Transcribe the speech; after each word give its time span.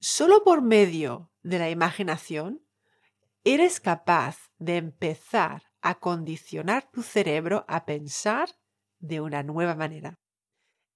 solo 0.00 0.42
por 0.42 0.62
medio 0.62 1.30
de 1.42 1.58
la 1.58 1.70
imaginación, 1.70 2.62
eres 3.44 3.80
capaz 3.80 4.50
de 4.58 4.76
empezar 4.76 5.62
a 5.82 5.98
condicionar 5.98 6.90
tu 6.90 7.02
cerebro 7.02 7.64
a 7.68 7.84
pensar 7.84 8.50
de 8.98 9.20
una 9.20 9.42
nueva 9.42 9.74
manera. 9.74 10.18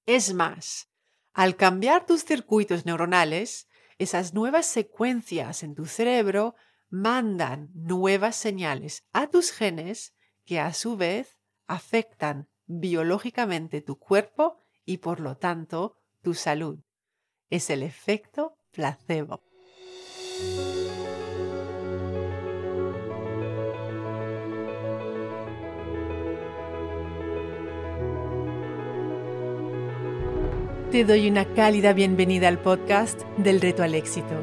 Es 0.07 0.35
más, 0.35 0.91
al 1.33 1.57
cambiar 1.57 2.07
tus 2.07 2.25
circuitos 2.25 2.85
neuronales, 2.85 3.69
esas 3.99 4.35
nuevas 4.35 4.67
secuencias 4.67 5.63
en 5.63 5.75
tu 5.75 5.87
cerebro 5.87 6.55
mandan 6.91 7.71
nuevas 7.75 8.37
señales 8.37 9.05
a 9.13 9.29
tus 9.29 9.53
genes 9.53 10.15
que 10.45 10.61
a 10.61 10.73
su 10.73 10.97
vez 10.97 11.39
afectan 11.67 12.49
biológicamente 12.67 13.81
tu 13.81 13.99
cuerpo 13.99 14.59
y 14.85 14.99
por 14.99 15.21
lo 15.21 15.37
tanto 15.37 15.97
tu 16.23 16.35
salud. 16.35 16.81
Es 17.51 17.71
el 17.71 17.83
efecto 17.83 18.59
placebo. 18.75 19.41
Te 30.91 31.05
doy 31.05 31.29
una 31.29 31.45
cálida 31.45 31.93
bienvenida 31.93 32.47
al 32.49 32.59
podcast 32.59 33.23
del 33.37 33.61
reto 33.61 33.83
al 33.83 33.95
éxito, 33.95 34.35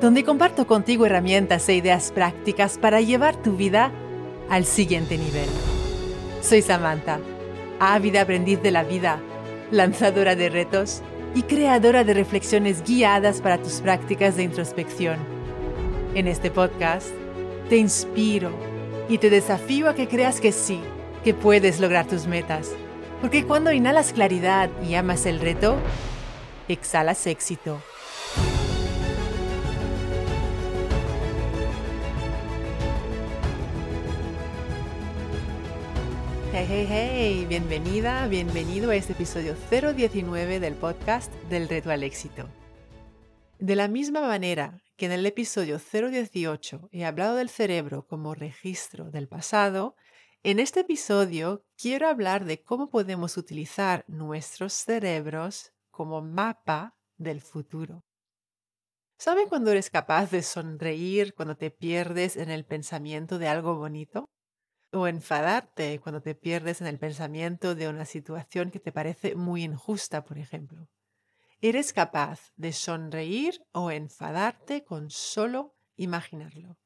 donde 0.00 0.22
comparto 0.22 0.66
contigo 0.66 1.06
herramientas 1.06 1.68
e 1.68 1.74
ideas 1.74 2.12
prácticas 2.12 2.78
para 2.78 3.00
llevar 3.00 3.40
tu 3.42 3.56
vida 3.56 3.90
al 4.48 4.64
siguiente 4.64 5.18
nivel. 5.18 5.48
Soy 6.40 6.62
Samantha, 6.62 7.18
ávida 7.80 8.22
aprendiz 8.22 8.62
de 8.62 8.70
la 8.70 8.84
vida, 8.84 9.20
lanzadora 9.72 10.36
de 10.36 10.50
retos 10.50 11.02
y 11.34 11.42
creadora 11.42 12.04
de 12.04 12.14
reflexiones 12.14 12.82
guiadas 12.84 13.40
para 13.40 13.58
tus 13.58 13.80
prácticas 13.80 14.36
de 14.36 14.44
introspección. 14.44 15.18
En 16.14 16.26
este 16.26 16.50
podcast 16.50 17.08
te 17.68 17.76
inspiro 17.76 18.50
y 19.08 19.18
te 19.18 19.30
desafío 19.30 19.88
a 19.88 19.94
que 19.94 20.08
creas 20.08 20.40
que 20.40 20.52
sí, 20.52 20.80
que 21.24 21.34
puedes 21.34 21.80
lograr 21.80 22.06
tus 22.06 22.26
metas 22.26 22.74
porque 23.20 23.44
cuando 23.44 23.72
inhalas 23.72 24.12
claridad 24.12 24.70
y 24.86 24.94
amas 24.94 25.26
el 25.26 25.40
reto, 25.40 25.76
exhalas 26.68 27.26
éxito. 27.26 27.80
Hey, 36.58 36.66
hey, 36.68 36.86
hey, 36.90 37.46
bienvenida, 37.48 38.26
bienvenido 38.26 38.90
a 38.90 38.96
este 38.96 39.12
episodio 39.12 39.54
019 39.70 40.58
del 40.58 40.74
podcast 40.74 41.32
del 41.48 41.68
reto 41.68 41.92
al 41.92 42.02
éxito. 42.02 42.48
De 43.60 43.76
la 43.76 43.86
misma 43.86 44.22
manera 44.22 44.82
que 44.96 45.06
en 45.06 45.12
el 45.12 45.24
episodio 45.24 45.78
018 45.78 46.88
he 46.90 47.04
hablado 47.04 47.36
del 47.36 47.48
cerebro 47.48 48.08
como 48.08 48.34
registro 48.34 49.12
del 49.12 49.28
pasado, 49.28 49.94
en 50.42 50.58
este 50.58 50.80
episodio 50.80 51.64
quiero 51.80 52.08
hablar 52.08 52.44
de 52.44 52.60
cómo 52.60 52.90
podemos 52.90 53.36
utilizar 53.36 54.04
nuestros 54.08 54.72
cerebros 54.72 55.72
como 55.92 56.22
mapa 56.22 56.96
del 57.18 57.40
futuro. 57.40 58.02
¿Sabe 59.16 59.46
cuando 59.46 59.70
eres 59.70 59.90
capaz 59.90 60.32
de 60.32 60.42
sonreír 60.42 61.34
cuando 61.34 61.56
te 61.56 61.70
pierdes 61.70 62.36
en 62.36 62.50
el 62.50 62.64
pensamiento 62.64 63.38
de 63.38 63.46
algo 63.46 63.76
bonito? 63.76 64.28
¿O 64.90 65.06
enfadarte 65.06 66.00
cuando 66.00 66.22
te 66.22 66.34
pierdes 66.34 66.80
en 66.80 66.86
el 66.86 66.98
pensamiento 66.98 67.74
de 67.74 67.88
una 67.88 68.06
situación 68.06 68.70
que 68.70 68.80
te 68.80 68.90
parece 68.90 69.34
muy 69.34 69.62
injusta, 69.62 70.24
por 70.24 70.38
ejemplo? 70.38 70.88
¿Eres 71.60 71.92
capaz 71.92 72.52
de 72.56 72.72
sonreír 72.72 73.60
o 73.72 73.90
enfadarte 73.90 74.84
con 74.84 75.10
solo 75.10 75.76
imaginarlo? 75.96 76.78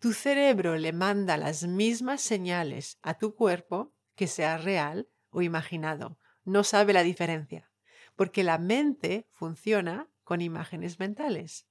Tu 0.00 0.12
cerebro 0.12 0.76
le 0.76 0.92
manda 0.92 1.38
las 1.38 1.62
mismas 1.62 2.20
señales 2.20 2.98
a 3.00 3.16
tu 3.16 3.34
cuerpo 3.34 3.94
que 4.14 4.26
sea 4.26 4.58
real 4.58 5.08
o 5.30 5.40
imaginado. 5.40 6.18
No 6.44 6.62
sabe 6.62 6.92
la 6.92 7.02
diferencia, 7.02 7.70
porque 8.16 8.44
la 8.44 8.58
mente 8.58 9.28
funciona 9.32 10.10
con 10.24 10.42
imágenes 10.42 10.98
mentales. 10.98 11.66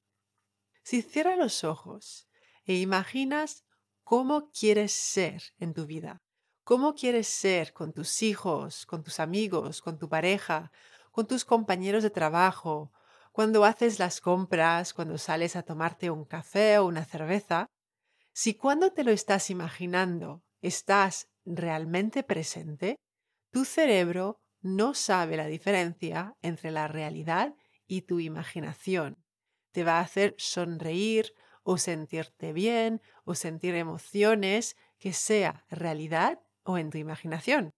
Si 0.81 1.03
cierras 1.03 1.37
los 1.37 1.63
ojos 1.63 2.27
e 2.65 2.75
imaginas 2.75 3.65
cómo 4.03 4.49
quieres 4.51 4.91
ser 4.91 5.41
en 5.57 5.73
tu 5.73 5.85
vida, 5.85 6.21
cómo 6.63 6.93
quieres 6.93 7.27
ser 7.27 7.73
con 7.73 7.93
tus 7.93 8.21
hijos, 8.21 8.85
con 8.85 9.03
tus 9.03 9.19
amigos, 9.19 9.81
con 9.81 9.97
tu 9.97 10.09
pareja, 10.09 10.71
con 11.11 11.27
tus 11.27 11.45
compañeros 11.45 12.03
de 12.03 12.09
trabajo, 12.09 12.91
cuando 13.31 13.65
haces 13.65 13.99
las 13.99 14.21
compras, 14.21 14.93
cuando 14.93 15.17
sales 15.17 15.55
a 15.55 15.63
tomarte 15.63 16.11
un 16.11 16.25
café 16.25 16.77
o 16.77 16.85
una 16.85 17.03
cerveza, 17.05 17.67
si 18.31 18.55
cuando 18.55 18.91
te 18.91 19.03
lo 19.03 19.11
estás 19.11 19.49
imaginando 19.49 20.43
estás 20.61 21.29
realmente 21.45 22.23
presente, 22.23 22.97
tu 23.51 23.65
cerebro 23.65 24.39
no 24.61 24.93
sabe 24.93 25.37
la 25.37 25.47
diferencia 25.47 26.35
entre 26.41 26.71
la 26.71 26.87
realidad 26.87 27.53
y 27.85 28.03
tu 28.03 28.19
imaginación. 28.19 29.17
Te 29.71 29.83
va 29.83 29.97
a 29.97 30.01
hacer 30.01 30.35
sonreír 30.37 31.33
o 31.63 31.77
sentirte 31.77 32.53
bien 32.53 33.01
o 33.25 33.35
sentir 33.35 33.75
emociones 33.75 34.75
que 34.99 35.13
sea 35.13 35.65
realidad 35.69 36.39
o 36.63 36.77
en 36.77 36.89
tu 36.89 36.97
imaginación. 36.97 37.71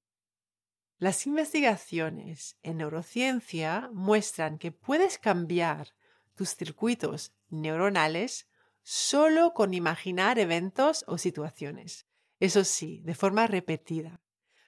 Las 0.98 1.26
investigaciones 1.28 2.58
en 2.64 2.78
neurociencia 2.78 3.90
muestran 3.94 4.58
que 4.58 4.72
puedes 4.72 5.18
cambiar 5.18 5.94
tus 6.36 6.56
circuitos 6.56 7.34
neuronales 7.50 8.48
solo 8.82 9.54
con 9.54 9.74
imaginar 9.74 10.40
eventos 10.40 11.04
o 11.08 11.18
situaciones. 11.18 12.06
Eso 12.40 12.64
sí, 12.64 13.02
de 13.04 13.16
forma 13.16 13.48
repetida. 13.48 14.22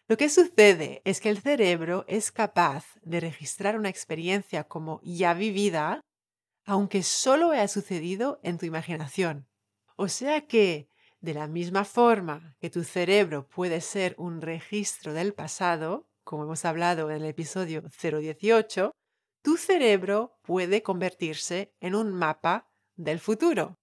Lo 0.07 0.17
que 0.17 0.29
sucede 0.29 1.01
es 1.05 1.19
que 1.19 1.29
el 1.29 1.39
cerebro 1.39 2.05
es 2.07 2.31
capaz 2.31 2.85
de 3.01 3.19
registrar 3.19 3.77
una 3.77 3.89
experiencia 3.89 4.63
como 4.63 5.01
ya 5.03 5.33
vivida, 5.33 6.01
aunque 6.67 7.01
solo 7.01 7.49
haya 7.49 7.67
sucedido 7.67 8.39
en 8.43 8.59
tu 8.59 8.67
imaginación. 8.67 9.47
O 9.95 10.07
sea 10.07 10.45
que, 10.45 10.91
de 11.19 11.33
la 11.33 11.47
misma 11.47 11.83
forma 11.83 12.55
que 12.59 12.69
tu 12.69 12.83
cerebro 12.83 13.47
puede 13.47 13.81
ser 13.81 14.13
un 14.19 14.41
registro 14.41 15.13
del 15.13 15.33
pasado, 15.33 16.07
como 16.23 16.43
hemos 16.43 16.63
hablado 16.65 17.09
en 17.09 17.23
el 17.23 17.25
episodio 17.25 17.81
018, 17.81 18.91
tu 19.41 19.57
cerebro 19.57 20.37
puede 20.43 20.83
convertirse 20.83 21.73
en 21.79 21.95
un 21.95 22.13
mapa 22.13 22.69
del 22.95 23.19
futuro 23.19 23.79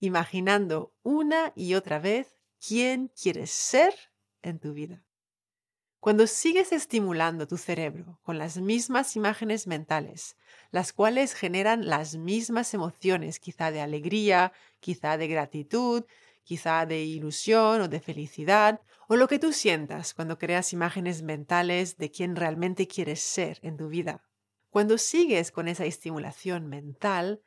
imaginando 0.00 0.94
una 1.02 1.52
y 1.56 1.74
otra 1.74 1.98
vez 1.98 2.40
quién 2.66 3.08
quieres 3.20 3.50
ser 3.50 3.94
en 4.42 4.58
tu 4.58 4.72
vida. 4.72 5.04
Cuando 6.00 6.28
sigues 6.28 6.70
estimulando 6.72 7.48
tu 7.48 7.56
cerebro 7.56 8.20
con 8.22 8.38
las 8.38 8.56
mismas 8.58 9.16
imágenes 9.16 9.66
mentales, 9.66 10.36
las 10.70 10.92
cuales 10.92 11.34
generan 11.34 11.88
las 11.88 12.16
mismas 12.16 12.72
emociones, 12.72 13.40
quizá 13.40 13.72
de 13.72 13.80
alegría, 13.80 14.52
quizá 14.78 15.16
de 15.16 15.26
gratitud, 15.26 16.04
quizá 16.44 16.86
de 16.86 17.02
ilusión 17.02 17.80
o 17.80 17.88
de 17.88 17.98
felicidad, 17.98 18.80
o 19.08 19.16
lo 19.16 19.26
que 19.26 19.40
tú 19.40 19.52
sientas 19.52 20.14
cuando 20.14 20.38
creas 20.38 20.72
imágenes 20.72 21.22
mentales 21.22 21.96
de 21.96 22.12
quién 22.12 22.36
realmente 22.36 22.86
quieres 22.86 23.20
ser 23.20 23.58
en 23.62 23.76
tu 23.76 23.88
vida. 23.88 24.22
Cuando 24.70 24.98
sigues 24.98 25.50
con 25.50 25.66
esa 25.66 25.84
estimulación 25.84 26.68
mental, 26.68 27.42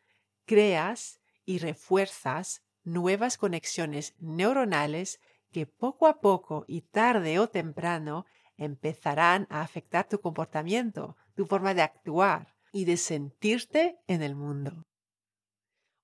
creas 0.45 1.21
y 1.45 1.59
refuerzas 1.59 2.63
nuevas 2.83 3.37
conexiones 3.37 4.13
neuronales 4.19 5.21
que 5.51 5.67
poco 5.67 6.07
a 6.07 6.19
poco 6.19 6.65
y 6.67 6.81
tarde 6.81 7.39
o 7.39 7.47
temprano 7.47 8.25
empezarán 8.63 9.47
a 9.49 9.61
afectar 9.61 10.07
tu 10.07 10.21
comportamiento, 10.21 11.17
tu 11.35 11.45
forma 11.45 11.73
de 11.73 11.81
actuar 11.81 12.55
y 12.71 12.85
de 12.85 12.97
sentirte 12.97 13.97
en 14.07 14.21
el 14.21 14.35
mundo. 14.35 14.85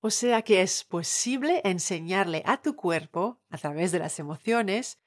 O 0.00 0.10
sea 0.10 0.42
que 0.42 0.62
es 0.62 0.84
posible 0.84 1.60
enseñarle 1.64 2.42
a 2.46 2.60
tu 2.60 2.76
cuerpo, 2.76 3.40
a 3.50 3.58
través 3.58 3.90
de 3.90 3.98
las 3.98 4.18
emociones, 4.18 4.98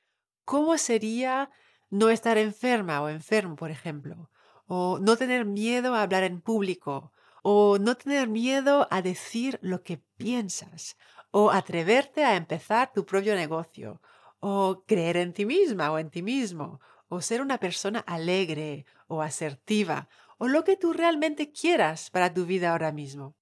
cómo 0.44 0.78
sería 0.78 1.50
no 1.90 2.10
estar 2.10 2.38
enferma 2.38 3.02
o 3.02 3.10
enfermo, 3.10 3.56
por 3.56 3.72
ejemplo, 3.72 4.30
o 4.68 5.00
no 5.00 5.18
tener 5.18 5.46
miedo 5.46 5.96
a 5.96 6.04
hablar 6.04 6.24
en 6.24 6.42
público, 6.42 7.12
o 7.44 7.78
no 7.80 7.96
tener 7.96 8.28
miedo 8.28 8.88
a 8.92 9.02
decir 9.02 9.60
lo 9.62 9.84
que 9.84 9.98
piensas, 10.18 10.98
o 11.32 11.52
atreverte 11.52 12.24
a 12.24 12.36
empezar 12.36 12.92
tu 12.94 13.06
propio 13.06 13.36
negocio, 13.36 14.02
o 14.40 14.84
creer 14.86 15.18
en 15.18 15.34
ti 15.34 15.46
misma 15.46 15.92
o 15.92 16.00
en 16.00 16.10
ti 16.10 16.22
mismo, 16.22 16.82
o 17.14 17.20
ser 17.20 17.42
una 17.42 17.58
persona 17.58 18.00
alegre 18.00 18.86
o 19.08 19.22
asertiva, 19.22 20.08
o 20.38 20.48
lo 20.48 20.64
que 20.64 20.78
tú 20.78 20.94
realmente 20.94 21.52
quieras 21.52 22.10
para 22.10 22.34
tu 22.34 22.46
vida 22.46 22.72
ahora 22.72 22.94
mismo. 22.94 23.36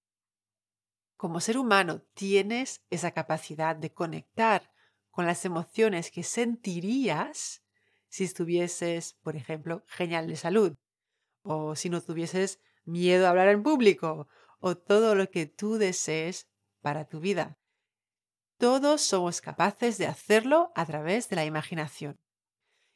Como 1.18 1.40
ser 1.40 1.56
humano 1.56 2.02
tienes 2.16 2.82
esa 2.90 3.12
capacidad 3.12 3.76
de 3.76 3.94
conectar 3.94 4.72
con 5.12 5.28
las 5.28 5.46
emociones 5.46 6.10
que 6.10 6.24
sentirías 6.24 7.62
si 8.08 8.24
estuvieses, 8.24 9.14
por 9.22 9.36
ejemplo, 9.36 9.84
genial 9.86 10.26
de 10.26 10.36
salud, 10.36 10.76
o 11.44 11.76
si 11.76 11.92
no 11.92 12.02
tuvieses 12.02 12.60
miedo 12.86 13.28
a 13.28 13.30
hablar 13.30 13.50
en 13.50 13.62
público, 13.62 14.28
o 14.60 14.78
todo 14.78 15.14
lo 15.14 15.30
que 15.30 15.46
tú 15.46 15.78
desees 15.78 16.50
para 16.82 17.06
tu 17.06 17.20
vida. 17.20 17.60
Todos 18.58 19.02
somos 19.02 19.42
capaces 19.42 20.00
de 20.00 20.08
hacerlo 20.08 20.72
a 20.74 20.88
través 20.88 21.30
de 21.30 21.36
la 21.36 21.46
imaginación. 21.46 22.20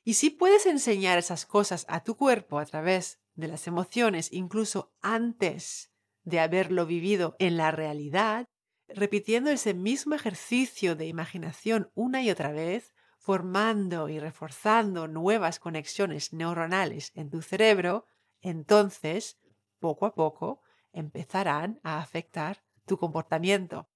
Y 0.04 0.16
si 0.16 0.30
puedes 0.30 0.66
enseñar 0.66 1.18
esas 1.18 1.46
cosas 1.46 1.86
a 1.88 2.04
tu 2.04 2.16
cuerpo 2.18 2.60
a 2.60 2.66
través 2.66 3.20
de 3.36 3.48
las 3.48 3.68
emociones, 3.68 4.32
incluso 4.32 4.94
antes 5.02 5.92
de 6.24 6.40
haberlo 6.40 6.86
vivido 6.86 7.36
en 7.40 7.58
la 7.58 7.72
realidad, 7.72 8.46
repitiendo 8.88 9.50
ese 9.50 9.74
mismo 9.74 10.14
ejercicio 10.14 10.96
de 10.96 11.08
imaginación 11.08 11.92
una 11.96 12.22
y 12.22 12.30
otra 12.30 12.52
vez, 12.52 12.94
formando 13.18 14.10
y 14.10 14.20
reforzando 14.20 15.08
nuevas 15.08 15.60
conexiones 15.60 16.34
neuronales 16.34 17.12
en 17.16 17.30
tu 17.30 17.42
cerebro, 17.42 18.06
entonces, 18.42 19.40
poco 19.80 20.06
a 20.06 20.14
poco, 20.14 20.62
empezarán 20.92 21.80
a 21.84 22.00
afectar 22.00 22.64
tu 22.86 22.98
comportamiento. 22.98 23.90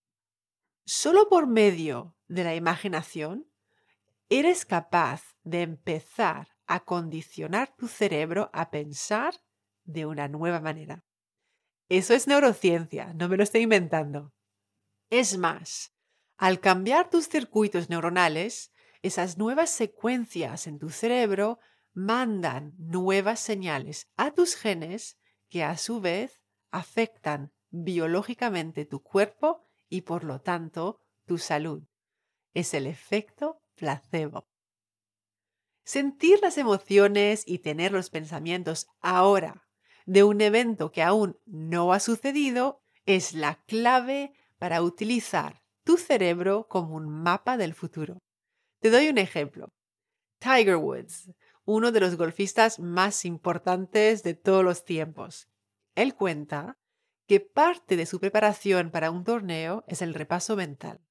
Solo 0.85 1.27
por 1.27 1.47
medio 1.47 2.15
de 2.29 2.45
la 2.45 2.55
imaginación 2.55 3.51
eres 4.29 4.65
capaz 4.65 5.35
de 5.43 5.61
empezar 5.61 6.49
a 6.65 6.81
condicionar 6.81 7.73
tu 7.75 7.87
cerebro 7.87 8.49
a 8.53 8.69
pensar 8.69 9.33
de 9.85 10.05
una 10.05 10.27
nueva 10.27 10.59
manera. 10.59 11.05
Eso 11.89 12.13
es 12.13 12.27
neurociencia, 12.27 13.13
no 13.13 13.29
me 13.29 13.37
lo 13.37 13.43
estoy 13.43 13.61
inventando. 13.61 14.33
Es 15.09 15.37
más, 15.37 15.93
al 16.37 16.59
cambiar 16.59 17.09
tus 17.09 17.29
circuitos 17.29 17.89
neuronales, 17.89 18.73
esas 19.01 19.37
nuevas 19.37 19.69
secuencias 19.69 20.67
en 20.67 20.79
tu 20.79 20.89
cerebro 20.89 21.59
mandan 21.93 22.73
nuevas 22.77 23.39
señales 23.39 24.11
a 24.17 24.31
tus 24.31 24.55
genes 24.55 25.17
que 25.49 25.63
a 25.63 25.77
su 25.77 26.01
vez 26.01 26.41
afectan 26.71 27.53
biológicamente 27.69 28.85
tu 28.85 29.01
cuerpo 29.01 29.65
y 29.87 30.01
por 30.01 30.25
lo 30.25 30.41
tanto 30.41 31.01
tu 31.25 31.37
salud. 31.37 31.83
Es 32.53 32.73
el 32.73 32.85
efecto 32.87 33.61
placebo. 33.77 34.47
Sentir 35.85 36.39
las 36.41 36.57
emociones 36.57 37.43
y 37.45 37.59
tener 37.59 37.93
los 37.93 38.09
pensamientos 38.09 38.87
ahora 38.99 39.63
de 40.05 40.23
un 40.23 40.41
evento 40.41 40.91
que 40.91 41.03
aún 41.03 41.39
no 41.45 41.93
ha 41.93 42.01
sucedido 42.01 42.81
es 43.05 43.33
la 43.33 43.63
clave 43.67 44.33
para 44.57 44.81
utilizar 44.81 45.61
tu 45.85 45.97
cerebro 45.97 46.67
como 46.67 46.95
un 46.95 47.07
mapa 47.07 47.55
del 47.55 47.73
futuro. 47.73 48.17
Te 48.81 48.89
doy 48.89 49.07
un 49.07 49.17
ejemplo. 49.17 49.69
Tiger 50.39 50.75
Woods, 50.75 51.31
uno 51.63 51.91
de 51.91 51.99
los 51.99 52.17
golfistas 52.17 52.79
más 52.79 53.23
importantes 53.25 54.23
de 54.23 54.33
todos 54.33 54.63
los 54.63 54.83
tiempos. 54.83 55.47
Él 55.95 56.15
cuenta 56.15 56.77
que 57.27 57.39
parte 57.39 57.95
de 57.95 58.05
su 58.05 58.19
preparación 58.19 58.91
para 58.91 59.11
un 59.11 59.23
torneo 59.23 59.83
es 59.87 60.01
el 60.01 60.13
repaso 60.13 60.55
mental. 60.55 61.01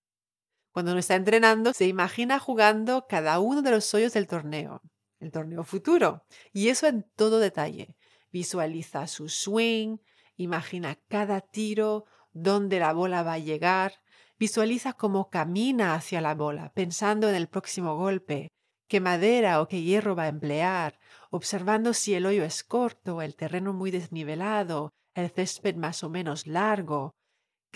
Cuando 0.76 0.92
no 0.92 0.98
está 0.98 1.14
entrenando, 1.14 1.72
se 1.72 1.86
imagina 1.86 2.38
jugando 2.38 3.06
cada 3.08 3.40
uno 3.40 3.62
de 3.62 3.70
los 3.70 3.94
hoyos 3.94 4.12
del 4.12 4.26
torneo, 4.26 4.82
el 5.20 5.32
torneo 5.32 5.64
futuro, 5.64 6.26
y 6.52 6.68
eso 6.68 6.86
en 6.86 7.10
todo 7.16 7.38
detalle. 7.38 7.96
Visualiza 8.30 9.06
su 9.06 9.30
swing, 9.30 9.96
imagina 10.36 10.98
cada 11.08 11.40
tiro, 11.40 12.04
dónde 12.34 12.78
la 12.78 12.92
bola 12.92 13.22
va 13.22 13.32
a 13.32 13.38
llegar, 13.38 13.94
visualiza 14.38 14.92
cómo 14.92 15.30
camina 15.30 15.94
hacia 15.94 16.20
la 16.20 16.34
bola, 16.34 16.70
pensando 16.74 17.30
en 17.30 17.36
el 17.36 17.48
próximo 17.48 17.96
golpe, 17.96 18.48
qué 18.86 19.00
madera 19.00 19.62
o 19.62 19.68
qué 19.68 19.80
hierro 19.80 20.14
va 20.14 20.24
a 20.24 20.28
emplear, 20.28 20.98
observando 21.30 21.94
si 21.94 22.12
el 22.12 22.26
hoyo 22.26 22.44
es 22.44 22.62
corto, 22.62 23.22
el 23.22 23.34
terreno 23.34 23.72
muy 23.72 23.90
desnivelado, 23.90 24.90
el 25.14 25.30
césped 25.30 25.76
más 25.76 26.04
o 26.04 26.10
menos 26.10 26.46
largo. 26.46 27.15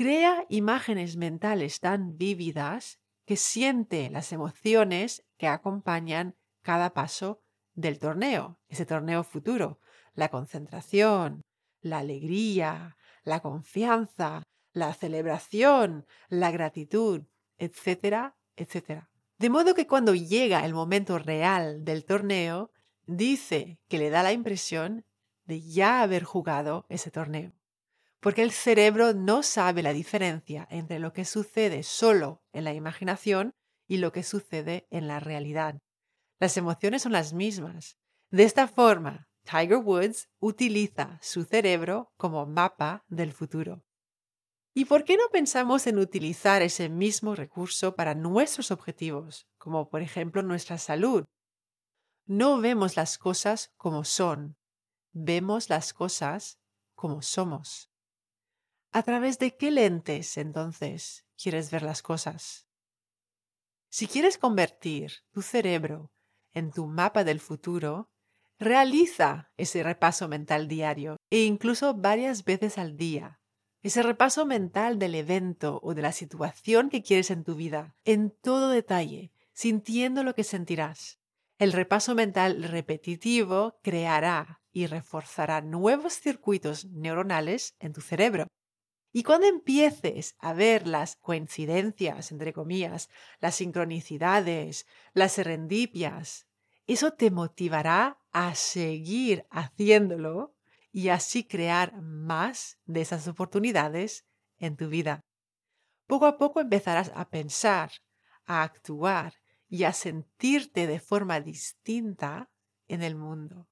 Crea 0.00 0.46
imágenes 0.48 1.18
mentales 1.18 1.78
tan 1.78 2.16
vívidas 2.16 3.00
que 3.26 3.36
siente 3.36 4.08
las 4.08 4.32
emociones 4.32 5.26
que 5.36 5.46
acompañan 5.46 6.36
cada 6.62 6.94
paso 6.94 7.42
del 7.74 7.98
torneo, 7.98 8.58
ese 8.68 8.86
torneo 8.86 9.24
futuro, 9.24 9.78
la 10.14 10.30
concentración, 10.30 11.42
la 11.82 11.98
alegría, 11.98 12.96
la 13.24 13.40
confianza, 13.40 14.42
la 14.72 14.94
celebración, 14.94 16.06
la 16.30 16.50
gratitud, 16.50 17.26
etcétera, 17.58 18.38
etcétera. 18.56 19.10
De 19.38 19.50
modo 19.50 19.74
que 19.74 19.86
cuando 19.86 20.14
llega 20.14 20.64
el 20.64 20.72
momento 20.72 21.18
real 21.18 21.84
del 21.84 22.06
torneo, 22.06 22.70
dice 23.04 23.78
que 23.86 23.98
le 23.98 24.08
da 24.08 24.22
la 24.22 24.32
impresión 24.32 25.04
de 25.44 25.60
ya 25.60 26.00
haber 26.00 26.24
jugado 26.24 26.86
ese 26.88 27.10
torneo. 27.10 27.52
Porque 28.20 28.42
el 28.42 28.52
cerebro 28.52 29.14
no 29.14 29.42
sabe 29.42 29.82
la 29.82 29.92
diferencia 29.92 30.68
entre 30.70 30.98
lo 30.98 31.12
que 31.12 31.24
sucede 31.24 31.82
solo 31.82 32.42
en 32.52 32.64
la 32.64 32.74
imaginación 32.74 33.54
y 33.88 33.96
lo 33.96 34.12
que 34.12 34.22
sucede 34.22 34.86
en 34.90 35.08
la 35.08 35.20
realidad. 35.20 35.80
Las 36.38 36.56
emociones 36.56 37.02
son 37.02 37.12
las 37.12 37.32
mismas. 37.32 37.98
De 38.30 38.44
esta 38.44 38.68
forma, 38.68 39.28
Tiger 39.44 39.78
Woods 39.78 40.28
utiliza 40.38 41.18
su 41.22 41.44
cerebro 41.44 42.12
como 42.16 42.46
mapa 42.46 43.04
del 43.08 43.32
futuro. 43.32 43.82
¿Y 44.72 44.84
por 44.84 45.04
qué 45.04 45.16
no 45.16 45.24
pensamos 45.32 45.86
en 45.86 45.98
utilizar 45.98 46.62
ese 46.62 46.88
mismo 46.88 47.34
recurso 47.34 47.96
para 47.96 48.14
nuestros 48.14 48.70
objetivos, 48.70 49.48
como 49.58 49.88
por 49.88 50.02
ejemplo 50.02 50.42
nuestra 50.42 50.78
salud? 50.78 51.24
No 52.26 52.60
vemos 52.60 52.96
las 52.96 53.18
cosas 53.18 53.72
como 53.76 54.04
son, 54.04 54.56
vemos 55.12 55.68
las 55.68 55.92
cosas 55.92 56.60
como 56.94 57.22
somos. 57.22 57.89
¿A 58.92 59.04
través 59.04 59.38
de 59.38 59.56
qué 59.56 59.70
lentes 59.70 60.36
entonces 60.36 61.24
quieres 61.40 61.70
ver 61.70 61.82
las 61.82 62.02
cosas? 62.02 62.66
Si 63.88 64.08
quieres 64.08 64.36
convertir 64.36 65.12
tu 65.30 65.42
cerebro 65.42 66.12
en 66.52 66.72
tu 66.72 66.86
mapa 66.86 67.22
del 67.22 67.38
futuro, 67.38 68.10
realiza 68.58 69.52
ese 69.56 69.84
repaso 69.84 70.26
mental 70.26 70.66
diario 70.66 71.16
e 71.30 71.44
incluso 71.44 71.94
varias 71.94 72.44
veces 72.44 72.78
al 72.78 72.96
día 72.96 73.40
ese 73.82 74.02
repaso 74.02 74.44
mental 74.44 74.98
del 74.98 75.14
evento 75.14 75.80
o 75.82 75.94
de 75.94 76.02
la 76.02 76.12
situación 76.12 76.90
que 76.90 77.02
quieres 77.02 77.30
en 77.30 77.44
tu 77.44 77.54
vida, 77.54 77.96
en 78.04 78.30
todo 78.30 78.68
detalle, 78.68 79.32
sintiendo 79.52 80.22
lo 80.22 80.34
que 80.34 80.44
sentirás. 80.44 81.18
El 81.58 81.72
repaso 81.72 82.14
mental 82.14 82.62
repetitivo 82.62 83.78
creará 83.82 84.60
y 84.72 84.86
reforzará 84.86 85.62
nuevos 85.62 86.14
circuitos 86.14 86.86
neuronales 86.86 87.74
en 87.78 87.92
tu 87.92 88.00
cerebro. 88.00 88.46
Y 89.12 89.24
cuando 89.24 89.46
empieces 89.46 90.36
a 90.38 90.52
ver 90.52 90.86
las 90.86 91.16
coincidencias, 91.16 92.30
entre 92.30 92.52
comillas, 92.52 93.08
las 93.40 93.56
sincronicidades, 93.56 94.86
las 95.14 95.32
serendipias, 95.32 96.46
eso 96.86 97.12
te 97.12 97.30
motivará 97.30 98.18
a 98.32 98.54
seguir 98.54 99.46
haciéndolo 99.50 100.54
y 100.92 101.08
así 101.08 101.44
crear 101.44 102.00
más 102.00 102.78
de 102.84 103.00
esas 103.00 103.26
oportunidades 103.26 104.26
en 104.58 104.76
tu 104.76 104.88
vida. 104.88 105.24
Poco 106.06 106.26
a 106.26 106.38
poco 106.38 106.60
empezarás 106.60 107.12
a 107.14 107.30
pensar, 107.30 107.92
a 108.44 108.62
actuar 108.62 109.34
y 109.68 109.84
a 109.84 109.92
sentirte 109.92 110.86
de 110.86 110.98
forma 110.98 111.40
distinta 111.40 112.50
en 112.88 113.02
el 113.02 113.14
mundo. 113.14 113.69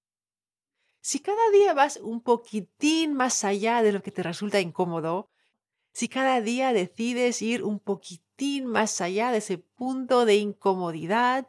Si 1.01 1.21
cada 1.21 1.51
día 1.53 1.75
vas 1.75 1.97
un 1.97 2.21
poquitín 2.23 3.15
más 3.15 3.45
allá 3.45 3.83
de 3.83 3.93
lo 3.93 4.03
que 4.03 4.13
te 4.13 4.23
resulta 4.23 4.61
incómodo, 4.61 5.31
si 5.93 6.09
cada 6.09 6.41
día 6.41 6.73
decides 6.73 7.43
ir 7.43 7.65
un 7.65 7.81
poquitín 7.81 8.67
más 8.67 9.01
allá 9.01 9.31
de 9.33 9.39
ese 9.39 9.59
punto 9.59 10.25
de 10.25 10.37
incomodidad 10.37 11.49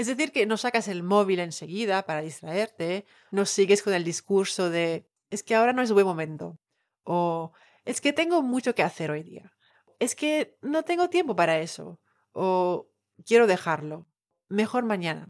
es 0.00 0.06
decir, 0.06 0.32
que 0.32 0.46
no 0.46 0.56
sacas 0.56 0.88
el 0.88 1.02
móvil 1.02 1.40
enseguida 1.40 2.04
para 2.06 2.22
distraerte, 2.22 3.04
no 3.30 3.44
sigues 3.44 3.82
con 3.82 3.92
el 3.92 4.02
discurso 4.02 4.70
de 4.70 5.06
es 5.28 5.42
que 5.42 5.54
ahora 5.54 5.74
no 5.74 5.82
es 5.82 5.92
buen 5.92 6.06
momento 6.06 6.58
o 7.04 7.52
es 7.84 8.00
que 8.00 8.12
tengo 8.12 8.40
mucho 8.42 8.74
que 8.74 8.82
hacer 8.82 9.10
hoy 9.10 9.22
día, 9.22 9.52
es 9.98 10.14
que 10.14 10.56
no 10.62 10.84
tengo 10.84 11.10
tiempo 11.10 11.36
para 11.36 11.58
eso 11.58 12.00
o 12.32 12.88
quiero 13.26 13.46
dejarlo, 13.46 14.06
mejor 14.48 14.84
mañana. 14.84 15.28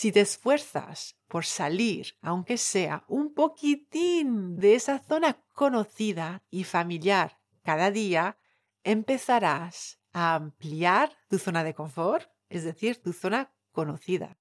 Si 0.00 0.12
te 0.12 0.20
esfuerzas 0.20 1.18
por 1.28 1.44
salir, 1.44 2.16
aunque 2.22 2.56
sea 2.56 3.04
un 3.06 3.34
poquitín 3.34 4.56
de 4.56 4.74
esa 4.74 4.98
zona 4.98 5.44
conocida 5.52 6.42
y 6.48 6.64
familiar 6.64 7.38
cada 7.62 7.90
día, 7.90 8.38
empezarás 8.82 10.00
a 10.14 10.36
ampliar 10.36 11.18
tu 11.28 11.36
zona 11.36 11.64
de 11.64 11.74
confort 11.74 12.30
es 12.48 12.64
decir, 12.64 13.02
tu 13.02 13.12
zona 13.12 13.52
conocida. 13.72 14.38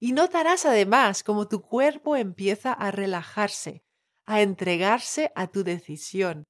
Y 0.00 0.10
notarás 0.10 0.66
además 0.66 1.22
cómo 1.22 1.46
tu 1.46 1.62
cuerpo 1.62 2.16
empieza 2.16 2.72
a 2.72 2.90
relajarse, 2.90 3.84
a 4.26 4.42
entregarse 4.42 5.30
a 5.36 5.46
tu 5.46 5.62
decisión. 5.62 6.42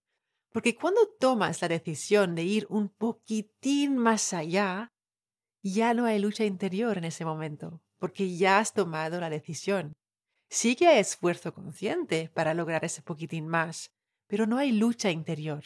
Porque 0.54 0.74
cuando 0.74 1.06
tomas 1.20 1.60
la 1.60 1.68
decisión 1.68 2.34
de 2.34 2.44
ir 2.44 2.66
un 2.70 2.88
poquitín 2.88 3.98
más 3.98 4.32
allá, 4.32 4.94
ya 5.62 5.92
no 5.92 6.06
hay 6.06 6.18
lucha 6.18 6.46
interior 6.46 6.96
en 6.96 7.04
ese 7.04 7.26
momento, 7.26 7.82
porque 7.98 8.36
ya 8.36 8.58
has 8.58 8.72
tomado 8.72 9.20
la 9.20 9.30
decisión. 9.30 9.94
Sí 10.48 10.76
que 10.76 10.88
hay 10.88 10.98
esfuerzo 10.98 11.52
consciente 11.52 12.30
para 12.34 12.54
lograr 12.54 12.84
ese 12.84 13.02
poquitín 13.02 13.48
más, 13.48 13.92
pero 14.26 14.46
no 14.46 14.58
hay 14.58 14.72
lucha 14.72 15.10
interior. 15.10 15.64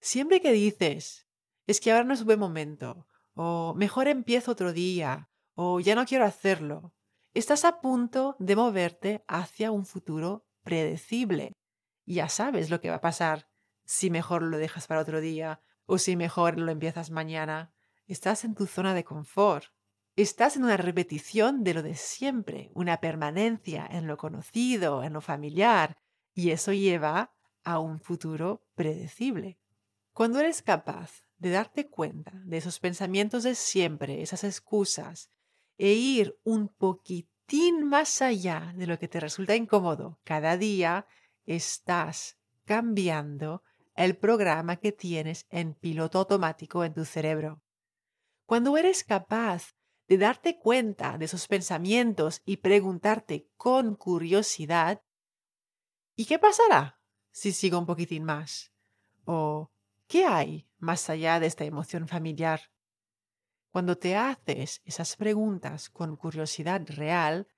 Siempre 0.00 0.40
que 0.40 0.52
dices, 0.52 1.26
es 1.66 1.80
que 1.80 1.92
ahora 1.92 2.04
no 2.04 2.14
es 2.14 2.24
buen 2.24 2.38
momento, 2.38 3.06
o 3.34 3.74
mejor 3.76 4.08
empiezo 4.08 4.52
otro 4.52 4.72
día, 4.72 5.28
o 5.54 5.80
ya 5.80 5.94
no 5.94 6.06
quiero 6.06 6.24
hacerlo, 6.24 6.94
estás 7.34 7.64
a 7.64 7.80
punto 7.80 8.36
de 8.38 8.56
moverte 8.56 9.24
hacia 9.28 9.70
un 9.70 9.86
futuro 9.86 10.46
predecible. 10.62 11.52
Ya 12.04 12.28
sabes 12.28 12.70
lo 12.70 12.80
que 12.80 12.90
va 12.90 12.96
a 12.96 13.00
pasar 13.00 13.48
si 13.84 14.10
mejor 14.10 14.42
lo 14.42 14.58
dejas 14.58 14.86
para 14.86 15.00
otro 15.00 15.20
día 15.20 15.60
o 15.86 15.98
si 15.98 16.16
mejor 16.16 16.58
lo 16.58 16.70
empiezas 16.70 17.10
mañana. 17.10 17.72
Estás 18.06 18.44
en 18.44 18.54
tu 18.54 18.66
zona 18.66 18.94
de 18.94 19.04
confort. 19.04 19.66
Estás 20.14 20.56
en 20.56 20.64
una 20.64 20.76
repetición 20.76 21.64
de 21.64 21.72
lo 21.72 21.82
de 21.82 21.94
siempre, 21.94 22.70
una 22.74 23.00
permanencia 23.00 23.86
en 23.90 24.06
lo 24.06 24.18
conocido, 24.18 25.02
en 25.04 25.14
lo 25.14 25.22
familiar, 25.22 25.96
y 26.34 26.50
eso 26.50 26.74
lleva 26.74 27.32
a 27.64 27.78
un 27.78 27.98
futuro 27.98 28.66
predecible. 28.74 29.58
Cuando 30.12 30.38
eres 30.38 30.60
capaz 30.60 31.24
de 31.38 31.50
darte 31.50 31.88
cuenta 31.88 32.32
de 32.44 32.58
esos 32.58 32.78
pensamientos 32.78 33.42
de 33.42 33.54
siempre, 33.54 34.20
esas 34.20 34.44
excusas, 34.44 35.30
e 35.78 35.92
ir 35.92 36.38
un 36.44 36.68
poquitín 36.68 37.88
más 37.88 38.20
allá 38.20 38.74
de 38.76 38.86
lo 38.86 38.98
que 38.98 39.08
te 39.08 39.18
resulta 39.18 39.56
incómodo 39.56 40.20
cada 40.24 40.58
día, 40.58 41.06
estás 41.46 42.36
cambiando 42.66 43.62
el 43.94 44.18
programa 44.18 44.76
que 44.76 44.92
tienes 44.92 45.46
en 45.48 45.72
piloto 45.72 46.18
automático 46.18 46.84
en 46.84 46.92
tu 46.92 47.06
cerebro. 47.06 47.62
Cuando 48.44 48.76
eres 48.76 49.04
capaz 49.04 49.74
de 50.12 50.18
darte 50.18 50.58
cuenta 50.58 51.16
de 51.16 51.24
esos 51.24 51.48
pensamientos 51.48 52.42
y 52.44 52.58
preguntarte 52.58 53.48
con 53.56 53.94
curiosidad, 53.94 55.02
¿y 56.14 56.26
qué 56.26 56.38
pasará 56.38 57.00
si 57.30 57.50
sigo 57.50 57.78
un 57.78 57.86
poquitín 57.86 58.22
más? 58.22 58.74
¿O 59.24 59.70
qué 60.06 60.26
hay 60.26 60.68
más 60.76 61.08
allá 61.08 61.40
de 61.40 61.46
esta 61.46 61.64
emoción 61.64 62.08
familiar? 62.08 62.60
Cuando 63.70 63.96
te 63.96 64.14
haces 64.14 64.82
esas 64.84 65.16
preguntas 65.16 65.88
con 65.88 66.16
curiosidad 66.16 66.82
real, 66.88 67.48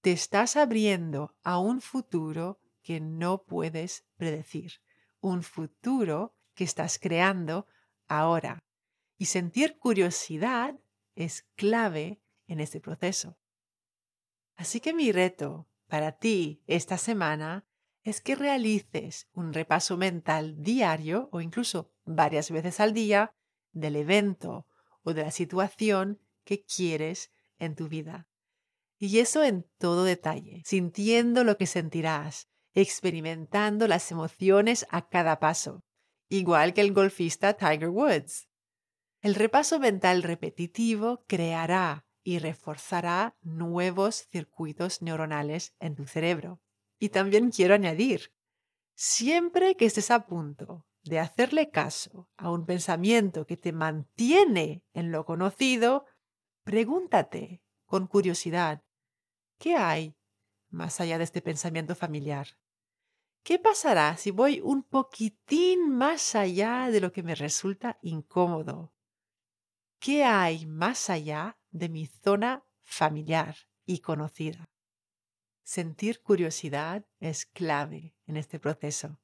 te 0.00 0.12
estás 0.12 0.54
abriendo 0.54 1.34
a 1.42 1.58
un 1.58 1.80
futuro 1.80 2.60
que 2.80 3.00
no 3.00 3.42
puedes 3.42 4.06
predecir, 4.14 4.74
un 5.18 5.42
futuro 5.42 6.36
que 6.54 6.62
estás 6.62 7.00
creando 7.00 7.66
ahora. 8.06 8.62
Y 9.18 9.24
sentir 9.24 9.78
curiosidad 9.78 10.78
es 11.14 11.46
clave 11.54 12.20
en 12.46 12.60
este 12.60 12.80
proceso. 12.80 13.38
Así 14.56 14.80
que 14.80 14.92
mi 14.92 15.12
reto 15.12 15.68
para 15.88 16.12
ti 16.12 16.62
esta 16.66 16.98
semana 16.98 17.66
es 18.02 18.20
que 18.20 18.34
realices 18.34 19.28
un 19.32 19.52
repaso 19.52 19.96
mental 19.96 20.62
diario 20.62 21.28
o 21.32 21.40
incluso 21.40 21.92
varias 22.04 22.50
veces 22.50 22.78
al 22.80 22.92
día 22.92 23.34
del 23.72 23.96
evento 23.96 24.66
o 25.02 25.14
de 25.14 25.22
la 25.22 25.30
situación 25.30 26.20
que 26.44 26.64
quieres 26.64 27.30
en 27.58 27.74
tu 27.74 27.88
vida. 27.88 28.28
Y 28.98 29.18
eso 29.18 29.42
en 29.42 29.66
todo 29.78 30.04
detalle, 30.04 30.62
sintiendo 30.64 31.44
lo 31.44 31.56
que 31.56 31.66
sentirás, 31.66 32.48
experimentando 32.74 33.88
las 33.88 34.10
emociones 34.10 34.86
a 34.90 35.08
cada 35.08 35.40
paso, 35.40 35.84
igual 36.28 36.74
que 36.74 36.80
el 36.80 36.92
golfista 36.92 37.54
Tiger 37.54 37.88
Woods. 37.88 38.48
El 39.24 39.36
repaso 39.36 39.80
mental 39.80 40.22
repetitivo 40.22 41.24
creará 41.26 42.04
y 42.22 42.40
reforzará 42.40 43.38
nuevos 43.40 44.28
circuitos 44.30 45.00
neuronales 45.00 45.74
en 45.80 45.94
tu 45.94 46.06
cerebro. 46.06 46.60
Y 46.98 47.08
también 47.08 47.50
quiero 47.50 47.72
añadir, 47.72 48.34
siempre 48.94 49.76
que 49.76 49.86
estés 49.86 50.10
a 50.10 50.26
punto 50.26 50.86
de 51.04 51.20
hacerle 51.20 51.70
caso 51.70 52.28
a 52.36 52.50
un 52.50 52.66
pensamiento 52.66 53.46
que 53.46 53.56
te 53.56 53.72
mantiene 53.72 54.84
en 54.92 55.10
lo 55.10 55.24
conocido, 55.24 56.04
pregúntate 56.62 57.62
con 57.86 58.06
curiosidad, 58.06 58.84
¿qué 59.58 59.74
hay 59.76 60.18
más 60.68 61.00
allá 61.00 61.16
de 61.16 61.24
este 61.24 61.40
pensamiento 61.40 61.94
familiar? 61.94 62.58
¿Qué 63.42 63.58
pasará 63.58 64.18
si 64.18 64.32
voy 64.32 64.60
un 64.60 64.82
poquitín 64.82 65.88
más 65.88 66.34
allá 66.34 66.90
de 66.90 67.00
lo 67.00 67.10
que 67.10 67.22
me 67.22 67.34
resulta 67.34 67.98
incómodo? 68.02 68.93
¿Qué 70.04 70.22
hay 70.22 70.66
más 70.66 71.08
allá 71.08 71.56
de 71.70 71.88
mi 71.88 72.04
zona 72.04 72.62
familiar 72.82 73.56
y 73.86 74.00
conocida? 74.00 74.68
Sentir 75.62 76.20
curiosidad 76.20 77.06
es 77.20 77.46
clave 77.46 78.14
en 78.26 78.36
este 78.36 78.60
proceso. 78.60 79.18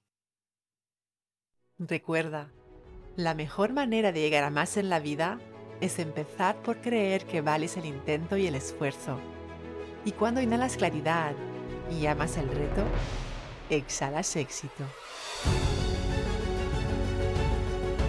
Recuerda, 1.77 2.51
la 3.15 3.35
mejor 3.35 3.75
manera 3.75 4.11
de 4.11 4.23
llegar 4.23 4.43
a 4.43 4.49
más 4.49 4.79
en 4.79 4.89
la 4.89 5.01
vida 5.01 5.39
es 5.83 5.99
empezar 5.99 6.57
por 6.63 6.81
creer 6.81 7.27
que 7.27 7.43
vales 7.43 7.77
el 7.77 7.85
intento 7.85 8.39
y 8.39 8.47
el 8.47 8.55
esfuerzo. 8.55 9.21
Y 10.07 10.13
cuando 10.13 10.41
inhalas 10.41 10.79
claridad 10.79 11.35
y 11.91 12.07
amas 12.07 12.39
el 12.39 12.49
reto, 12.49 12.87
exhalas 13.69 14.35
éxito. 14.35 14.87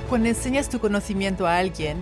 Cuando 0.08 0.30
enseñas 0.30 0.70
tu 0.70 0.80
conocimiento 0.80 1.46
a 1.46 1.58
alguien, 1.58 2.02